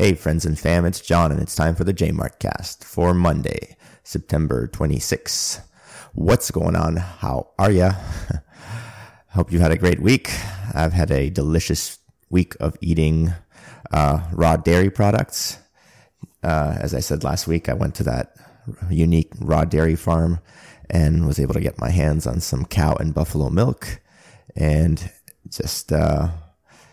[0.00, 3.76] Hey, friends and fam, it's John, and it's time for the Jmart cast for Monday,
[4.04, 5.60] September 26th.
[6.14, 6.98] What's going on?
[6.98, 7.94] How are ya?
[9.30, 10.30] Hope you've had a great week.
[10.72, 11.98] I've had a delicious
[12.30, 13.34] week of eating
[13.90, 15.58] uh, raw dairy products.
[16.44, 18.36] Uh, as I said last week, I went to that
[18.88, 20.38] unique raw dairy farm
[20.88, 24.00] and was able to get my hands on some cow and buffalo milk
[24.54, 25.10] and
[25.50, 26.28] just uh,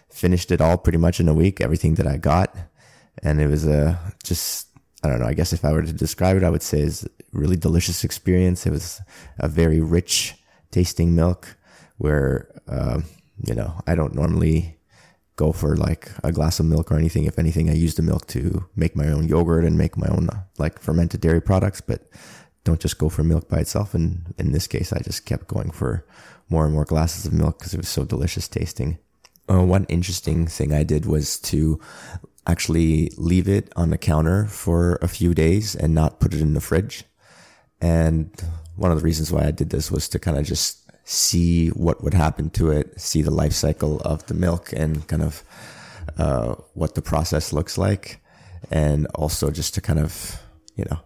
[0.09, 2.51] finished it all pretty much in a week, everything that I got.
[3.23, 4.67] And it was a just,
[5.03, 7.05] I don't know, I guess if I were to describe it, I would say it's
[7.31, 8.65] really delicious experience.
[8.65, 9.01] It was
[9.39, 10.35] a very rich
[10.71, 11.57] tasting milk
[11.97, 13.01] where, uh,
[13.45, 14.77] you know, I don't normally
[15.35, 17.25] go for like a glass of milk or anything.
[17.25, 20.29] If anything, I use the milk to make my own yogurt and make my own
[20.57, 22.07] like fermented dairy products, but
[22.63, 23.93] don't just go for milk by itself.
[23.93, 26.05] And in this case, I just kept going for
[26.49, 28.97] more and more glasses of milk because it was so delicious tasting.
[29.47, 31.79] Uh, one interesting thing I did was to
[32.47, 36.53] actually leave it on the counter for a few days and not put it in
[36.53, 37.03] the fridge.
[37.81, 38.31] And
[38.75, 42.03] one of the reasons why I did this was to kind of just see what
[42.03, 45.43] would happen to it, see the life cycle of the milk and kind of
[46.17, 48.21] uh, what the process looks like.
[48.71, 50.41] And also just to kind of,
[50.75, 50.99] you know,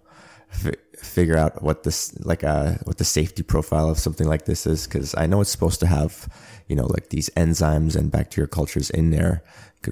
[0.54, 4.66] f- figure out what this, like, uh, what the safety profile of something like this
[4.66, 4.88] is.
[4.88, 6.30] Cause I know it's supposed to have,
[6.68, 9.44] you know, like these enzymes and bacteria cultures in there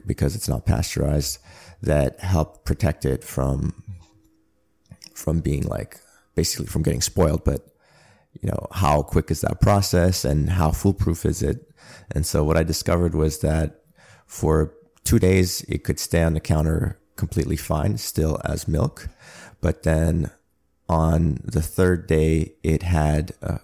[0.05, 1.39] because it's not pasteurized
[1.81, 3.83] that help protect it from,
[5.13, 5.99] from being like
[6.35, 7.43] basically from getting spoiled.
[7.43, 7.67] But
[8.41, 11.71] you know, how quick is that process and how foolproof is it?
[12.11, 13.81] And so what I discovered was that
[14.25, 19.09] for two days, it could stay on the counter completely fine, still as milk.
[19.61, 20.31] But then
[20.87, 23.57] on the third day, it had uh,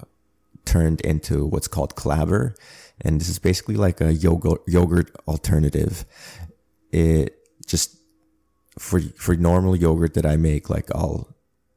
[0.65, 2.55] turned into what's called clabber.
[3.03, 6.05] And this is basically like a yogurt, yogurt alternative.
[6.91, 7.97] It just,
[8.79, 11.27] for, for normal yogurt that I make, like I'll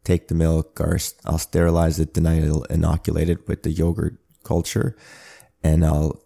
[0.05, 4.97] take the milk or I'll sterilize it, then I'll inoculate it with the yogurt culture
[5.63, 6.23] and I'll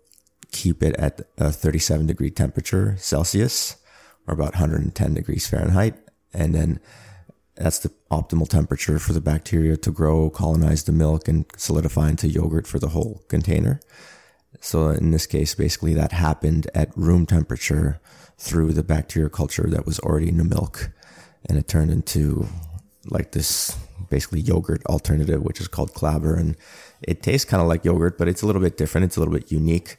[0.52, 3.76] keep it at a 37 degree temperature Celsius
[4.26, 5.94] or about 110 degrees Fahrenheit.
[6.32, 6.80] And then
[7.56, 12.28] that's the optimal temperature for the bacteria to grow, colonize the milk and solidify into
[12.28, 13.80] yogurt for the whole container.
[14.60, 18.00] So in this case, basically that happened at room temperature
[18.38, 20.90] through the bacteria culture that was already in the milk
[21.46, 22.46] and it turned into
[23.06, 23.76] like this
[24.10, 26.34] basically yogurt alternative, which is called Clabber.
[26.34, 26.56] And
[27.02, 29.06] it tastes kind of like yogurt, but it's a little bit different.
[29.06, 29.96] It's a little bit unique.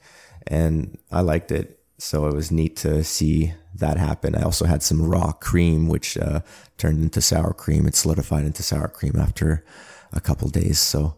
[0.47, 1.79] And I liked it.
[1.97, 4.35] So it was neat to see that happen.
[4.35, 6.41] I also had some raw cream, which uh,
[6.77, 7.85] turned into sour cream.
[7.85, 9.63] It solidified into sour cream after
[10.11, 10.79] a couple days.
[10.79, 11.15] So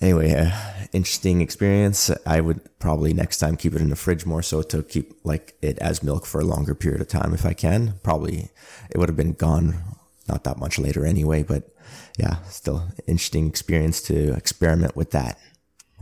[0.00, 0.50] anyway, uh,
[0.92, 2.10] interesting experience.
[2.26, 5.54] I would probably next time keep it in the fridge more so to keep like
[5.62, 7.94] it as milk for a longer period of time if I can.
[8.02, 8.50] Probably
[8.90, 9.82] it would have been gone
[10.28, 11.68] not that much later anyway, but
[12.18, 15.38] yeah, still interesting experience to experiment with that.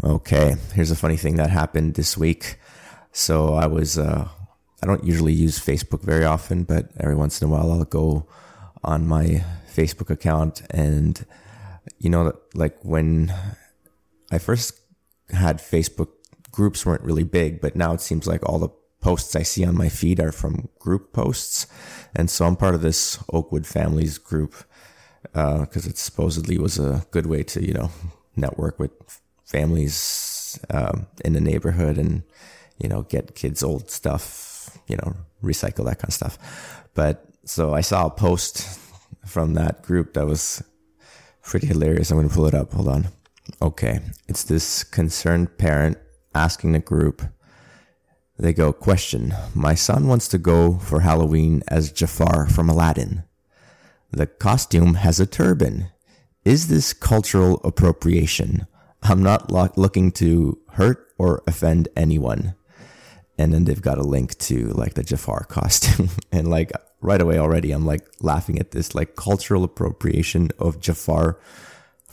[0.03, 2.59] Okay, here's a funny thing that happened this week.
[3.13, 4.29] So I was, uh,
[4.83, 8.27] I don't usually use Facebook very often, but every once in a while I'll go
[8.83, 11.25] on my Facebook account and,
[11.99, 13.33] you know, like when
[14.35, 14.81] I first
[15.31, 16.09] had Facebook
[16.51, 18.69] groups weren't really big, but now it seems like all the
[19.01, 21.67] posts I see on my feed are from group posts.
[22.15, 24.55] And so I'm part of this Oakwood Families group
[25.23, 27.91] because uh, it supposedly was a good way to, you know,
[28.37, 28.93] network with
[29.45, 32.23] families um, in the neighborhood and,
[32.79, 36.39] you know, get kids' old stuff, you know, recycle that kind of stuff.
[36.95, 38.79] But so I saw a post
[39.27, 40.63] from that group that was
[41.43, 42.11] pretty hilarious.
[42.11, 42.73] I'm going to pull it up.
[42.73, 43.09] Hold on.
[43.61, 44.01] Okay.
[44.29, 45.99] It's this concerned parent
[46.35, 47.23] asking the group,
[48.39, 49.33] they go, question.
[49.55, 53.23] My son wants to go for Halloween as Jafar from Aladdin.
[54.11, 55.91] The costume has a turban.
[56.45, 58.67] Is this cultural appropriation?
[59.03, 62.55] I'm not lo- looking to hurt or offend anyone.
[63.39, 66.11] And then they've got a link to like the Jafar costume.
[66.33, 71.39] and like right away already, I'm like laughing at this like cultural appropriation of Jafar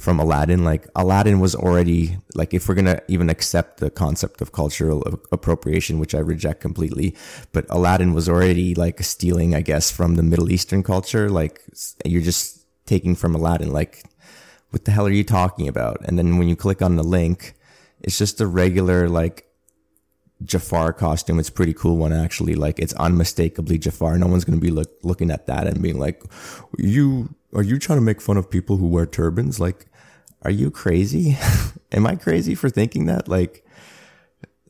[0.01, 0.63] from Aladdin.
[0.63, 6.00] Like Aladdin was already like if we're gonna even accept the concept of cultural appropriation,
[6.00, 7.15] which I reject completely,
[7.51, 11.30] but Aladdin was already like stealing, I guess, from the Middle Eastern culture.
[11.30, 11.62] Like
[12.03, 13.71] you're just taking from Aladdin.
[13.71, 14.03] Like
[14.71, 15.98] what the hell are you talking about?
[16.06, 17.53] And then when you click on the link,
[18.01, 19.45] it's just a regular like
[20.44, 21.38] Jafar costume.
[21.38, 22.56] It's pretty cool one actually.
[22.56, 24.18] Like it's unmistakably Jafar.
[24.18, 26.24] No one's gonna be look, looking at that and being like,
[26.80, 29.88] "You are you trying to make fun of people who wear turbans?" Like
[30.44, 31.38] are you crazy?
[31.92, 33.27] Am I crazy for thinking that?
[33.27, 33.65] Like,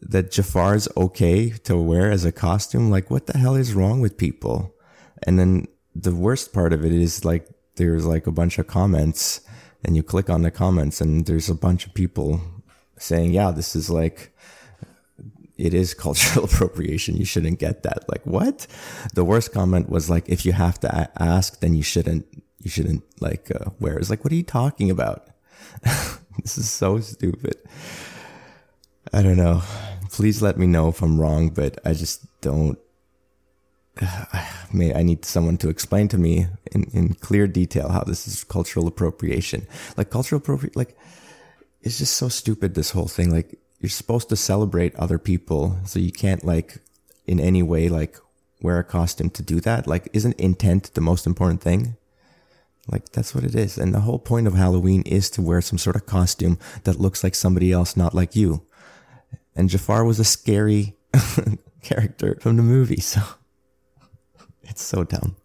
[0.01, 2.89] that Jafar's okay to wear as a costume?
[2.89, 4.75] Like, what the hell is wrong with people?
[5.23, 9.41] And then the worst part of it is like there's like a bunch of comments
[9.83, 12.41] and you click on the comments and there's a bunch of people
[12.97, 14.35] saying, yeah, this is like,
[15.57, 17.15] it is cultural appropriation.
[17.15, 18.09] You shouldn't get that.
[18.09, 18.67] Like, what?
[19.13, 22.25] The worst comment was like, if you have to ask, then you shouldn't,
[22.63, 23.97] you shouldn't like, uh, wear.
[23.97, 25.27] It's like, what are you talking about?
[26.39, 27.55] this is so stupid.
[29.13, 29.61] I don't know.
[30.11, 32.77] Please let me know if I'm wrong, but I just don't.
[34.73, 38.43] May I need someone to explain to me in, in clear detail how this is
[38.43, 39.67] cultural appropriation.
[39.97, 40.97] Like cultural appropriate, like
[41.81, 42.75] it's just so stupid.
[42.75, 46.77] This whole thing, like you're supposed to celebrate other people, so you can't like
[47.25, 48.17] in any way like
[48.61, 49.87] wear a costume to do that.
[49.87, 51.97] Like, isn't intent the most important thing?
[52.91, 53.77] Like that's what it is.
[53.77, 57.23] And the whole point of Halloween is to wear some sort of costume that looks
[57.23, 58.65] like somebody else, not like you.
[59.55, 60.95] And Jafar was a scary
[61.81, 63.21] character from the movie, so
[64.63, 65.35] it's so dumb.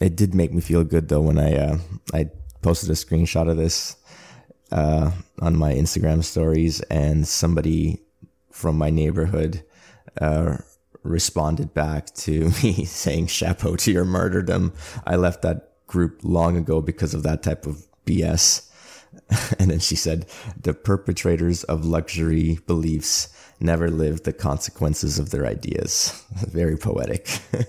[0.00, 1.78] It did make me feel good though when I uh,
[2.12, 2.30] I
[2.62, 3.96] posted a screenshot of this
[4.72, 5.10] uh,
[5.40, 8.00] on my Instagram stories, and somebody
[8.50, 9.62] from my neighborhood
[10.20, 10.56] uh,
[11.02, 14.72] responded back to me saying "chapeau to your martyrdom."
[15.06, 18.68] I left that group long ago because of that type of BS.
[19.60, 20.26] And then she said,
[20.60, 23.28] the perpetrators of luxury beliefs
[23.60, 26.24] never live the consequences of their ideas.
[26.34, 27.38] Very poetic.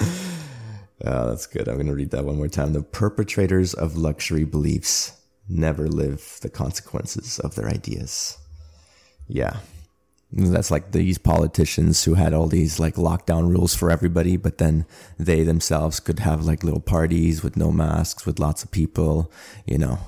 [0.00, 1.68] oh, that's good.
[1.68, 2.72] I'm going to read that one more time.
[2.72, 8.38] The perpetrators of luxury beliefs never live the consequences of their ideas.
[9.26, 9.56] Yeah.
[10.32, 14.86] That's like these politicians who had all these like lockdown rules for everybody, but then
[15.18, 19.32] they themselves could have like little parties with no masks, with lots of people.
[19.66, 19.98] You know,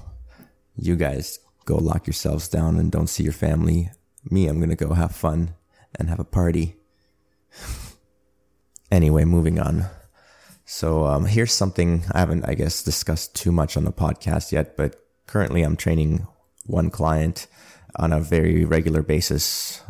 [0.76, 3.90] you guys go lock yourselves down and don't see your family.
[4.30, 5.54] Me, I'm going to go have fun
[5.98, 6.76] and have a party.
[8.92, 9.86] anyway, moving on.
[10.64, 14.76] So, um, here's something I haven't, I guess, discussed too much on the podcast yet,
[14.76, 14.96] but
[15.26, 16.28] currently I'm training
[16.64, 17.48] one client
[17.96, 19.82] on a very regular basis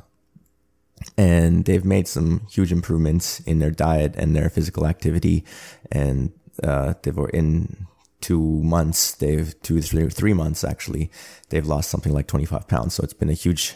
[1.16, 5.44] and they've made some huge improvements in their diet and their physical activity.
[5.90, 6.32] And
[6.62, 7.86] uh, they've in
[8.20, 11.10] two months, they've two three three months actually,
[11.50, 12.94] they've lost something like twenty five pounds.
[12.94, 13.74] So it's been a huge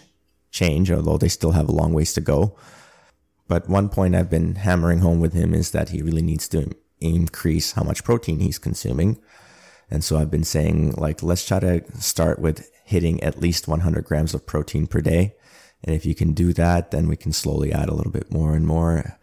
[0.51, 2.57] change, although they still have a long ways to go.
[3.49, 6.71] But one point I've been hammering home with him is that he really needs to
[7.01, 9.19] increase how much protein he's consuming.
[9.91, 14.05] And so I've been saying, like, let's try to start with hitting at least 100
[14.05, 15.35] grams of protein per day.
[15.87, 18.55] And if you can do that, then we can slowly add a little bit more
[18.55, 19.19] and more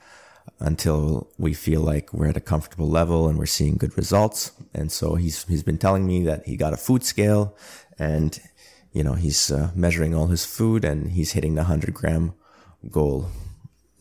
[0.60, 4.54] until we feel like we're at a comfortable level and we're seeing good results.
[4.74, 7.56] And so he's, he's been telling me that he got a food scale
[8.00, 8.40] and,
[8.94, 12.34] you know, he's uh, measuring all his food and he's hitting the 100 gram
[12.90, 13.28] goal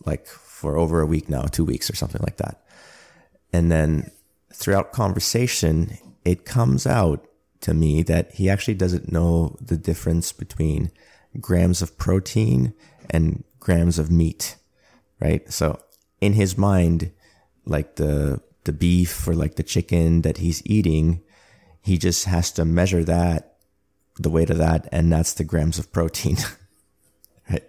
[0.05, 2.63] like for over a week now, two weeks or something like that.
[3.51, 4.11] And then
[4.53, 7.27] throughout conversation, it comes out
[7.61, 10.91] to me that he actually doesn't know the difference between
[11.39, 12.73] grams of protein
[13.09, 14.57] and grams of meat,
[15.19, 15.51] right?
[15.51, 15.79] So
[16.21, 17.11] in his mind,
[17.65, 21.21] like the the beef or like the chicken that he's eating,
[21.81, 23.57] he just has to measure that,
[24.19, 26.37] the weight of that, and that's the grams of protein.
[27.49, 27.63] right?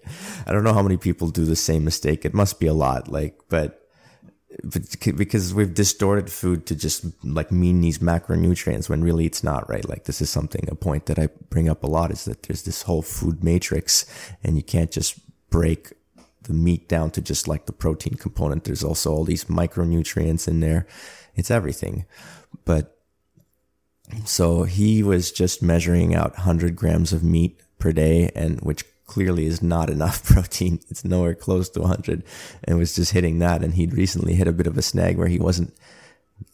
[0.47, 2.25] I don't know how many people do the same mistake.
[2.25, 3.84] It must be a lot, like, but
[4.63, 9.89] because we've distorted food to just like mean these macronutrients when really it's not right.
[9.89, 12.63] Like this is something, a point that I bring up a lot is that there's
[12.63, 14.07] this whole food matrix
[14.43, 15.19] and you can't just
[15.51, 15.93] break
[16.43, 18.65] the meat down to just like the protein component.
[18.65, 20.87] There's also all these micronutrients in there.
[21.35, 22.05] It's everything.
[22.65, 22.97] But
[24.25, 29.47] so he was just measuring out 100 grams of meat per day and which clearly
[29.47, 30.81] is not enough protein.
[30.89, 32.23] It's nowhere close to 100
[32.65, 33.63] and was just hitting that.
[33.63, 35.75] And he'd recently hit a bit of a snag where he wasn't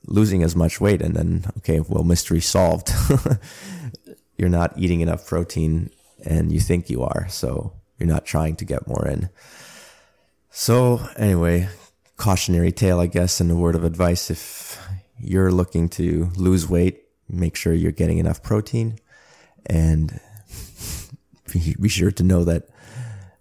[0.07, 1.03] losing as much weight.
[1.03, 2.91] And then, okay, well, mystery solved.
[4.37, 5.91] you're not eating enough protein
[6.25, 7.29] and you think you are.
[7.29, 9.29] So you're not trying to get more in.
[10.51, 11.69] So anyway,
[12.17, 14.31] cautionary tale, I guess, and a word of advice.
[14.31, 14.81] If
[15.19, 18.99] you're looking to lose weight, make sure you're getting enough protein
[19.67, 20.19] and
[21.53, 22.69] be sure to know that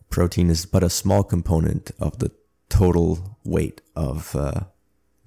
[0.10, 2.32] protein is but a small component of the
[2.70, 4.62] total weight of uh,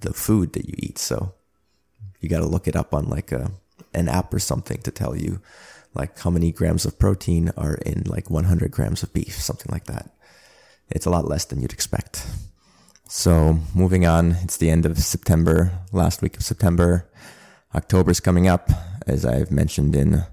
[0.01, 0.99] the food that you eat.
[0.99, 1.35] So
[2.21, 3.51] you got to look it up on like a
[3.95, 5.41] an app or something to tell you
[5.95, 9.85] like how many grams of protein are in like 100 grams of beef, something like
[9.85, 10.11] that.
[10.89, 12.27] It's a lot less than you'd expect.
[13.09, 17.11] So moving on, it's the end of September, last week of September.
[17.75, 18.71] October's coming up,
[19.07, 20.25] as I've mentioned in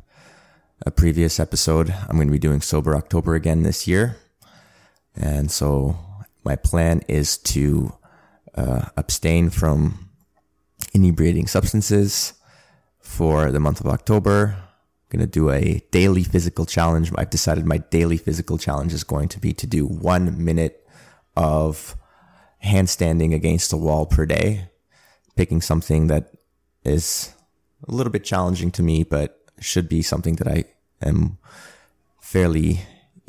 [0.86, 1.94] a previous episode.
[2.08, 4.18] I'm going to be doing Sober October again this year.
[5.16, 5.98] And so
[6.44, 7.94] my plan is to
[8.56, 10.10] uh, abstain from
[10.94, 12.34] inebriating substances
[13.00, 14.56] for the month of October.
[14.56, 17.12] I'm going to do a daily physical challenge.
[17.16, 20.88] I've decided my daily physical challenge is going to be to do one minute
[21.36, 21.96] of
[22.64, 24.70] handstanding against a wall per day,
[25.36, 26.32] picking something that
[26.84, 27.34] is
[27.88, 30.66] a little bit challenging to me, but should be something that I
[31.02, 31.38] am
[32.22, 32.82] fairly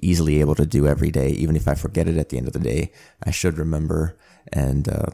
[0.02, 1.30] easily able to do every day.
[1.30, 4.16] Even if I forget it at the end of the day, I should remember
[4.52, 5.06] and uh,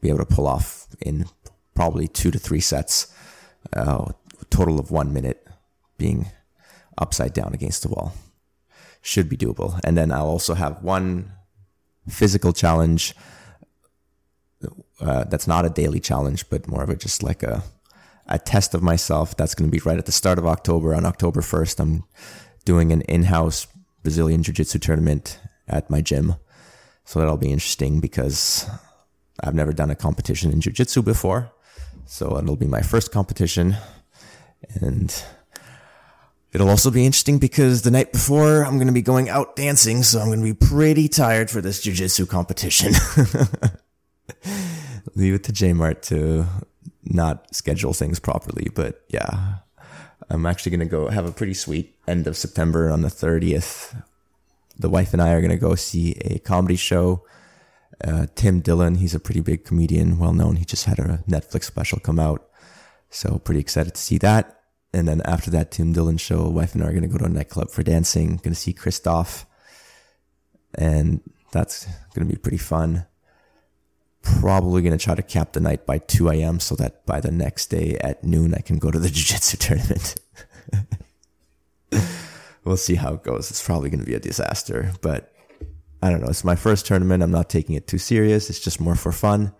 [0.00, 1.26] be able to pull off in
[1.74, 3.12] probably two to three sets,
[3.74, 4.12] uh,
[4.50, 5.46] total of one minute
[5.98, 6.26] being
[6.98, 8.14] upside down against the wall.
[9.00, 9.80] Should be doable.
[9.84, 11.32] And then I'll also have one
[12.08, 13.14] physical challenge
[15.00, 17.62] uh, that's not a daily challenge, but more of a just like a
[18.26, 19.36] a test of myself.
[19.36, 20.94] That's going to be right at the start of October.
[20.94, 22.04] On October 1st, I'm
[22.64, 23.66] doing an in-house
[24.02, 26.36] Brazilian Jiu-Jitsu tournament at my gym.
[27.04, 28.68] So that'll be interesting because
[29.42, 31.52] I've never done a competition in Jiu-Jitsu before.
[32.06, 33.76] So it'll be my first competition.
[34.80, 35.24] And
[36.52, 40.02] it'll also be interesting because the night before I'm going to be going out dancing.
[40.02, 42.92] So I'm going to be pretty tired for this Jiu-Jitsu competition.
[45.14, 46.46] Leave it to Jmart to
[47.04, 48.68] not schedule things properly.
[48.74, 49.56] But yeah,
[50.30, 54.00] I'm actually going to go have a pretty sweet end of September on the 30th.
[54.78, 57.24] The wife and I are going to go see a comedy show.
[58.02, 60.56] Uh, Tim Dillon, he's a pretty big comedian, well known.
[60.56, 62.48] He just had a Netflix special come out.
[63.10, 64.60] So pretty excited to see that.
[64.94, 67.24] And then after that Tim Dillon show, wife and I are going to go to
[67.24, 69.46] a nightclub for dancing, going to see Christoph.
[70.74, 71.20] And
[71.52, 73.06] that's going to be pretty fun
[74.22, 76.60] probably going to try to cap the night by 2 a.m.
[76.60, 79.56] so that by the next day at noon, I can go to the jiu jitsu
[79.56, 80.14] tournament.
[82.64, 83.50] we'll see how it goes.
[83.50, 85.32] It's probably going to be a disaster, but
[86.02, 86.28] I don't know.
[86.28, 87.22] It's my first tournament.
[87.22, 88.50] I'm not taking it too serious.
[88.50, 89.52] It's just more for fun.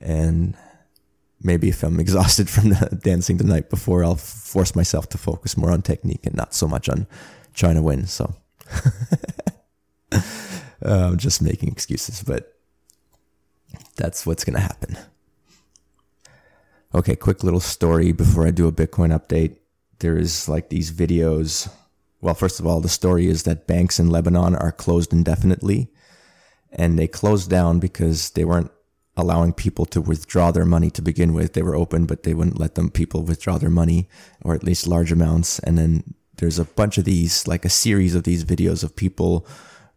[0.00, 0.56] And
[1.42, 5.56] maybe if I'm exhausted from the dancing the night before, I'll force myself to focus
[5.56, 7.06] more on technique and not so much on
[7.54, 8.06] trying to win.
[8.06, 8.34] So
[10.12, 10.20] uh,
[10.82, 12.53] I'm just making excuses, but
[13.96, 14.96] that's what's going to happen.
[16.94, 19.56] Okay, quick little story before I do a Bitcoin update.
[19.98, 21.68] There is like these videos.
[22.20, 25.88] Well, first of all, the story is that banks in Lebanon are closed indefinitely.
[26.70, 28.70] And they closed down because they weren't
[29.16, 31.52] allowing people to withdraw their money to begin with.
[31.52, 34.08] They were open, but they wouldn't let them people withdraw their money
[34.42, 35.58] or at least large amounts.
[35.60, 39.46] And then there's a bunch of these, like a series of these videos of people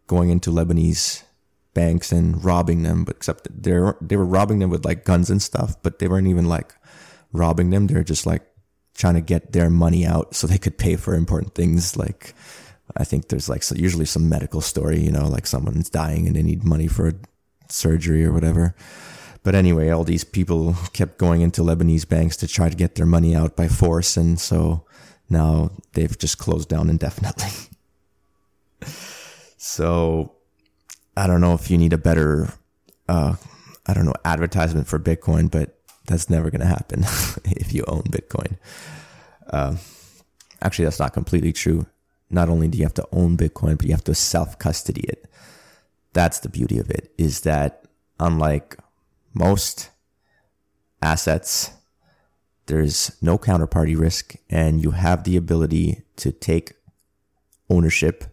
[0.06, 1.22] going into Lebanese
[1.74, 5.42] banks and robbing them, but except they're they were robbing them with like guns and
[5.42, 6.74] stuff, but they weren't even like
[7.32, 7.86] robbing them.
[7.86, 8.42] They're just like
[8.94, 12.34] trying to get their money out so they could pay for important things like
[12.96, 16.34] I think there's like so usually some medical story, you know, like someone's dying and
[16.34, 17.12] they need money for
[17.68, 18.74] surgery or whatever.
[19.42, 23.06] But anyway, all these people kept going into Lebanese banks to try to get their
[23.06, 24.84] money out by force, and so
[25.30, 27.50] now they've just closed down indefinitely.
[29.56, 30.32] so
[31.18, 32.48] I don't know if you need a better,
[33.08, 33.34] uh,
[33.86, 37.00] I don't know, advertisement for Bitcoin, but that's never going to happen
[37.44, 38.56] if you own Bitcoin.
[39.50, 39.76] Uh,
[40.62, 41.86] actually, that's not completely true.
[42.30, 45.28] Not only do you have to own Bitcoin, but you have to self custody it.
[46.12, 47.84] That's the beauty of it is that
[48.20, 48.76] unlike
[49.34, 49.90] most
[51.02, 51.72] assets,
[52.66, 56.74] there's no counterparty risk and you have the ability to take
[57.68, 58.24] ownership,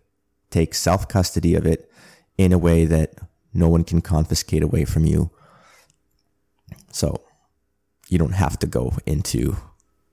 [0.52, 1.90] take self custody of it
[2.38, 3.14] in a way that
[3.54, 5.30] no one can confiscate away from you.
[6.92, 7.22] So
[8.10, 9.56] you don't have to go into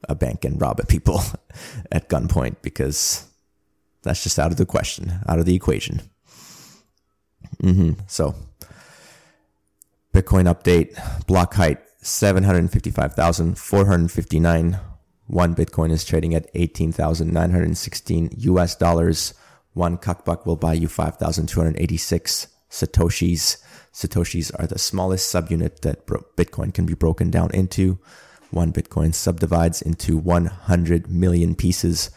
[0.08, 1.20] a bank and rob at people
[1.92, 3.26] at gunpoint because
[4.02, 6.00] that's just out of the question, out of the equation.
[7.62, 7.92] Mm-hmm.
[8.06, 8.34] So,
[10.12, 14.78] Bitcoin update block height 755,459.
[15.28, 19.34] One Bitcoin is trading at 18,916 US dollars.
[19.74, 23.56] One cuckbuck will buy you 5,286 Satoshis.
[23.92, 27.98] Satoshis are the smallest subunit that Bitcoin can be broken down into.
[28.50, 32.10] One Bitcoin subdivides into 100 million pieces.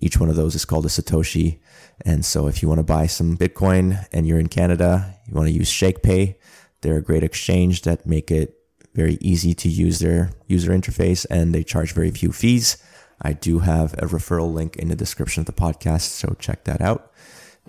[0.00, 1.60] Each one of those is called a Satoshi.
[2.04, 5.48] And so if you want to buy some Bitcoin and you're in Canada, you want
[5.48, 6.36] to use ShakePay.
[6.80, 8.56] They're a great exchange that make it
[8.94, 12.78] very easy to use their user interface and they charge very few fees.
[13.22, 16.80] I do have a referral link in the description of the podcast, so check that
[16.80, 17.12] out.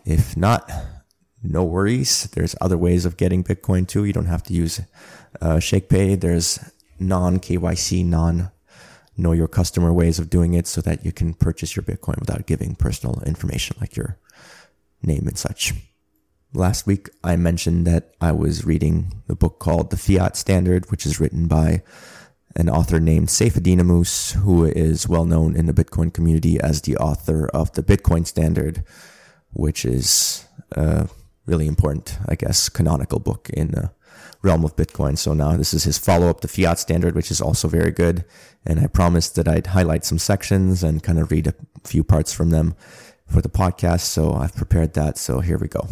[0.05, 0.71] If not,
[1.43, 2.23] no worries.
[2.33, 4.05] There's other ways of getting Bitcoin too.
[4.05, 4.79] You don't have to use
[5.41, 6.19] uh, ShakePay.
[6.19, 6.59] There's
[6.99, 8.51] non KYC, non
[9.17, 12.45] know your customer ways of doing it so that you can purchase your Bitcoin without
[12.45, 14.17] giving personal information like your
[15.03, 15.73] name and such.
[16.53, 21.05] last week I mentioned that I was reading the book called The Fiat Standard, which
[21.05, 21.83] is written by
[22.55, 27.47] an author named Ammous, who is well known in the Bitcoin community as the author
[27.53, 28.83] of the Bitcoin Standard,
[29.51, 31.09] which is a
[31.45, 33.91] really important, I guess, canonical book in the
[34.41, 35.17] realm of Bitcoin.
[35.17, 38.25] So now this is his follow up, the Fiat Standard, which is also very good.
[38.65, 41.53] And I promised that I'd highlight some sections and kind of read a
[41.83, 42.75] few parts from them
[43.27, 44.01] for the podcast.
[44.01, 45.17] So I've prepared that.
[45.17, 45.87] So here we go.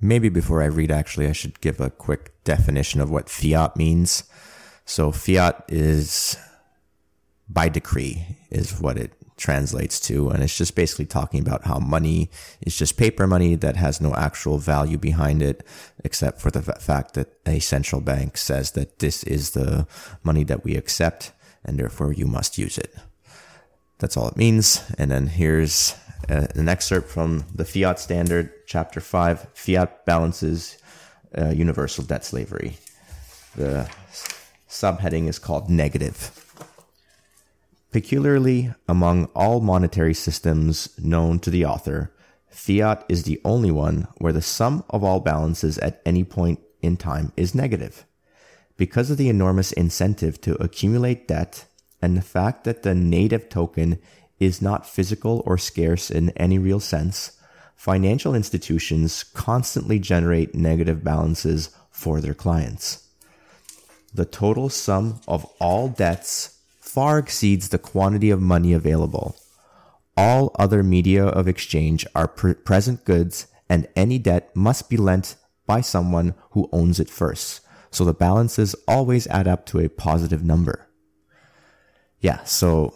[0.00, 4.24] Maybe before I read, actually, I should give a quick definition of what fiat means.
[4.84, 6.36] So fiat is
[7.48, 10.30] by decree is what it translates to.
[10.30, 14.14] And it's just basically talking about how money is just paper money that has no
[14.14, 15.66] actual value behind it,
[16.04, 19.86] except for the fact that a central bank says that this is the
[20.22, 21.32] money that we accept
[21.64, 22.94] and therefore you must use it.
[23.98, 24.82] That's all it means.
[24.98, 25.94] And then here's
[26.28, 30.78] uh, an excerpt from the Fiat Standard, Chapter 5 Fiat Balances
[31.36, 32.76] uh, Universal Debt Slavery.
[33.56, 33.88] The
[34.74, 36.18] subheading is called Negative.
[37.92, 42.12] Peculiarly, among all monetary systems known to the author,
[42.48, 46.96] fiat is the only one where the sum of all balances at any point in
[46.96, 48.04] time is negative.
[48.76, 51.66] Because of the enormous incentive to accumulate debt
[52.02, 54.00] and the fact that the native token
[54.40, 57.38] is not physical or scarce in any real sense,
[57.76, 63.03] financial institutions constantly generate negative balances for their clients.
[64.14, 69.34] The total sum of all debts far exceeds the quantity of money available.
[70.16, 75.34] All other media of exchange are pre- present goods, and any debt must be lent
[75.66, 77.60] by someone who owns it first.
[77.90, 80.88] So the balances always add up to a positive number.
[82.20, 82.94] Yeah, so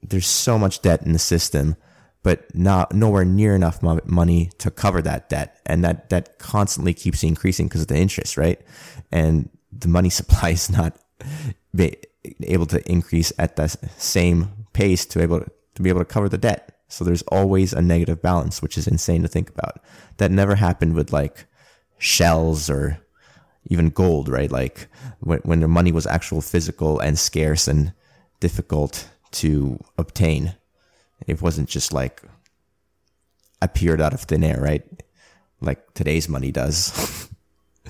[0.00, 1.74] there's so much debt in the system,
[2.22, 7.24] but not nowhere near enough money to cover that debt, and that debt constantly keeps
[7.24, 8.60] increasing because of the interest, right?
[9.10, 10.96] And the money supply is not
[12.42, 16.38] able to increase at the same pace to able to be able to cover the
[16.38, 16.74] debt.
[16.88, 19.80] So there's always a negative balance, which is insane to think about.
[20.16, 21.46] That never happened with like
[21.98, 22.98] shells or
[23.66, 24.50] even gold, right?
[24.50, 24.88] Like
[25.20, 27.92] when, when the money was actual physical and scarce and
[28.40, 30.54] difficult to obtain.
[31.26, 32.22] It wasn't just like
[33.60, 34.84] appeared out of thin air, right?
[35.60, 37.28] Like today's money does.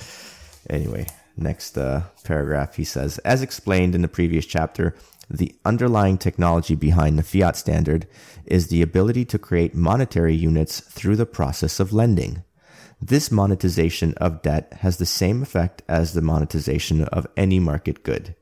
[0.71, 1.07] anyway,
[1.39, 4.97] Next uh, paragraph, he says, as explained in the previous chapter,
[5.31, 8.09] the underlying technology behind the fiat standard
[8.45, 12.43] is the ability to create monetary units through the process of lending.
[13.01, 18.35] This monetization of debt has the same effect as the monetization of any market good.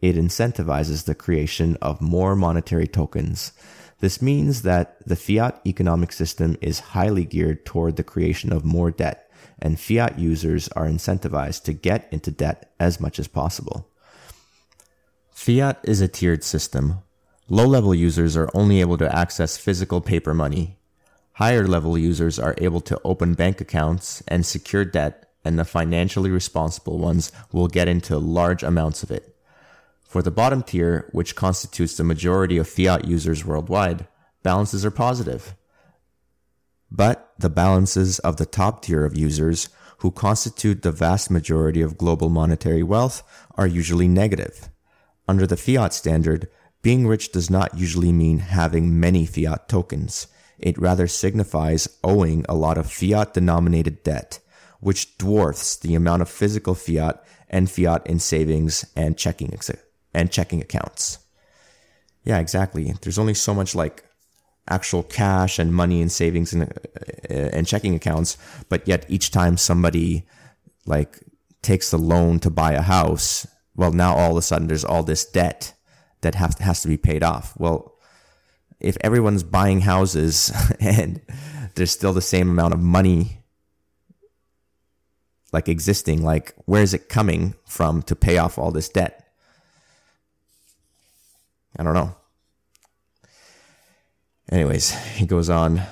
[0.00, 3.52] It incentivizes the creation of more monetary tokens.
[3.98, 8.92] This means that the fiat economic system is highly geared toward the creation of more
[8.92, 9.23] debt
[9.58, 13.88] and fiat users are incentivized to get into debt as much as possible.
[15.32, 17.00] Fiat is a tiered system.
[17.48, 20.78] Low level users are only able to access physical paper money.
[21.34, 26.30] Higher level users are able to open bank accounts and secure debt, and the financially
[26.30, 29.36] responsible ones will get into large amounts of it.
[30.04, 34.06] For the bottom tier, which constitutes the majority of fiat users worldwide,
[34.44, 35.54] balances are positive.
[36.96, 41.98] But the balances of the top tier of users, who constitute the vast majority of
[41.98, 43.24] global monetary wealth,
[43.56, 44.68] are usually negative.
[45.26, 46.48] Under the fiat standard,
[46.82, 50.28] being rich does not usually mean having many fiat tokens.
[50.56, 54.38] It rather signifies owing a lot of fiat denominated debt,
[54.78, 59.52] which dwarfs the amount of physical fiat and fiat in savings and checking
[60.14, 61.18] and checking accounts.
[62.22, 62.94] Yeah, exactly.
[63.02, 64.04] There's only so much like
[64.68, 68.38] actual cash and money and savings and, uh, and checking accounts.
[68.68, 70.26] But yet each time somebody
[70.86, 71.20] like
[71.62, 73.46] takes the loan to buy a house,
[73.76, 75.74] well, now all of a sudden there's all this debt
[76.22, 77.54] that has, has to be paid off.
[77.58, 77.94] Well,
[78.80, 81.20] if everyone's buying houses and
[81.74, 83.38] there's still the same amount of money
[85.52, 89.20] like existing, like where is it coming from to pay off all this debt?
[91.78, 92.16] I don't know.
[94.50, 95.82] Anyways, he goes on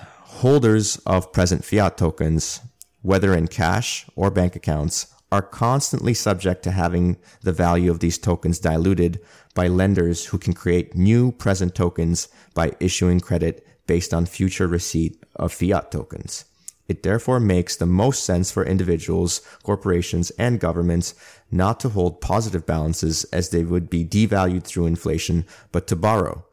[0.43, 2.61] holders of present fiat tokens,
[3.01, 8.19] whether in cash or bank accounts, are constantly subject to having the value of these
[8.19, 9.19] tokens diluted
[9.55, 15.25] by lenders who can create new present tokens by issuing credit based on future receipt
[15.37, 16.45] of fiat tokens.
[16.87, 21.15] It therefore makes the most sense for individuals, corporations, and governments
[21.51, 26.45] not to hold positive balances as they would be devalued through inflation, but to borrow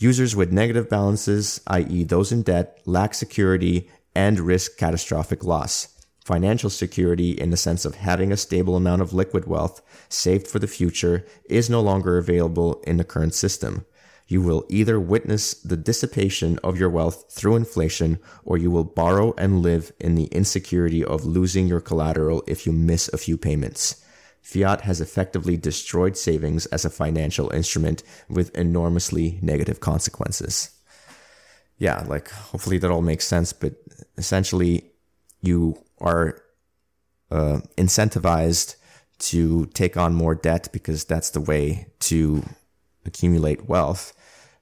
[0.00, 2.04] Users with negative balances, i.e.
[2.04, 5.88] those in debt, lack security and risk catastrophic loss.
[6.24, 10.60] Financial security, in the sense of having a stable amount of liquid wealth saved for
[10.60, 13.84] the future, is no longer available in the current system.
[14.28, 19.34] You will either witness the dissipation of your wealth through inflation, or you will borrow
[19.36, 24.04] and live in the insecurity of losing your collateral if you miss a few payments.
[24.48, 30.70] Fiat has effectively destroyed savings as a financial instrument with enormously negative consequences.
[31.76, 33.74] Yeah, like hopefully that all makes sense, but
[34.16, 34.90] essentially,
[35.42, 36.40] you are
[37.30, 38.76] uh, incentivized
[39.18, 42.42] to take on more debt because that's the way to
[43.04, 44.14] accumulate wealth.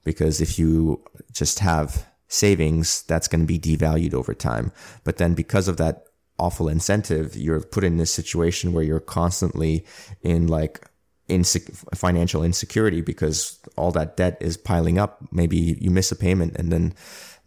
[0.03, 4.73] Because if you just have savings, that's going to be devalued over time.
[5.05, 6.07] But then because of that
[6.39, 9.85] awful incentive, you're put in this situation where you're constantly
[10.23, 10.89] in like
[11.29, 15.19] inse- financial insecurity because all that debt is piling up.
[15.33, 16.95] Maybe you miss a payment and then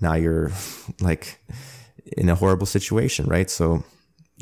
[0.01, 0.51] now you're
[0.99, 1.39] like
[2.17, 3.49] in a horrible situation, right?
[3.49, 3.83] So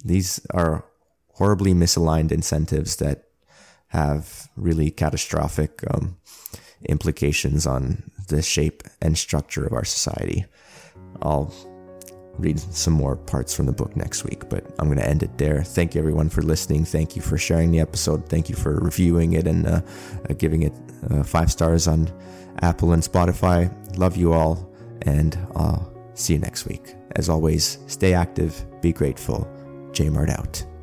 [0.04, 0.86] these are
[1.34, 3.26] horribly misaligned incentives that
[3.90, 6.18] have really catastrophic um,
[6.86, 10.46] implications on the shape and structure of our society.
[11.22, 11.54] I'll
[12.38, 15.38] read some more parts from the book next week, but I'm going to end it
[15.38, 15.64] there.
[15.64, 16.86] Thank you, everyone, for listening.
[16.86, 18.28] Thank you for sharing the episode.
[18.30, 19.82] Thank you for reviewing it and uh,
[20.30, 20.74] uh, giving it
[21.10, 22.12] uh, five stars on
[22.62, 23.72] Apple and Spotify.
[23.98, 24.72] Love you all,
[25.04, 26.96] and I'll see you next week.
[27.16, 29.48] As always, stay active, be grateful.
[29.94, 30.77] J out.